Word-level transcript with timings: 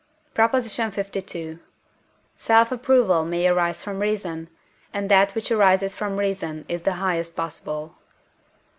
PROP. 0.33 0.51
LII. 0.55 1.59
Self 2.35 2.71
approval 2.71 3.23
may 3.23 3.45
arise 3.47 3.83
from 3.83 3.99
reason, 3.99 4.49
and 4.91 5.11
that 5.11 5.35
which 5.35 5.51
arises 5.51 5.93
from 5.95 6.17
reason 6.17 6.65
is 6.67 6.81
the 6.81 6.93
highest 6.93 7.35
possible. 7.35 7.93